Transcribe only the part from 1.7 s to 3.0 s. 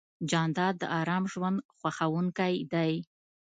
خوښوونکی دی.